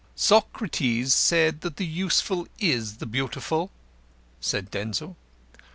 "Socrates 0.15 1.13
said 1.13 1.61
that 1.61 1.77
the 1.77 1.85
Useful 1.85 2.47
is 2.57 2.97
the 2.97 3.05
Beautiful," 3.05 3.69
said 4.39 4.71
Denzil. 4.71 5.15